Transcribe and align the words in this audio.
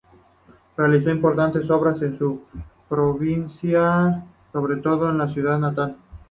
Realizó 0.77 1.11
importantes 1.11 1.69
obras 1.69 2.01
en 2.01 2.17
su 2.17 2.41
provincia, 2.89 4.25
sobre 4.51 4.77
todo 4.77 5.11
en 5.11 5.27
su 5.27 5.33
ciudad 5.35 5.59
natal. 5.59 5.95